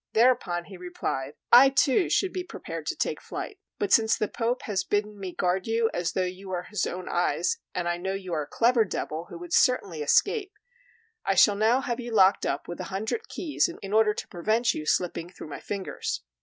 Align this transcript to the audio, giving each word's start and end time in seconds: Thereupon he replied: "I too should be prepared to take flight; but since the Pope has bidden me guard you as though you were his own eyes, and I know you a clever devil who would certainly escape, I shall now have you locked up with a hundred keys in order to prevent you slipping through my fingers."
Thereupon 0.13 0.65
he 0.65 0.77
replied: 0.77 1.35
"I 1.51 1.69
too 1.69 2.09
should 2.09 2.33
be 2.33 2.43
prepared 2.43 2.87
to 2.87 2.95
take 2.95 3.21
flight; 3.21 3.59
but 3.77 3.93
since 3.93 4.17
the 4.17 4.27
Pope 4.27 4.63
has 4.63 4.83
bidden 4.83 5.19
me 5.19 5.31
guard 5.31 5.67
you 5.67 5.91
as 5.93 6.13
though 6.13 6.23
you 6.23 6.49
were 6.49 6.63
his 6.63 6.87
own 6.87 7.07
eyes, 7.07 7.57
and 7.75 7.87
I 7.87 7.97
know 7.97 8.13
you 8.15 8.33
a 8.33 8.47
clever 8.47 8.83
devil 8.83 9.25
who 9.25 9.37
would 9.37 9.53
certainly 9.53 10.01
escape, 10.01 10.53
I 11.23 11.35
shall 11.35 11.53
now 11.55 11.81
have 11.81 11.99
you 11.99 12.09
locked 12.15 12.47
up 12.47 12.67
with 12.67 12.79
a 12.79 12.85
hundred 12.85 13.29
keys 13.29 13.69
in 13.83 13.93
order 13.93 14.15
to 14.15 14.27
prevent 14.27 14.73
you 14.73 14.87
slipping 14.87 15.29
through 15.29 15.49
my 15.49 15.59
fingers." 15.59 16.23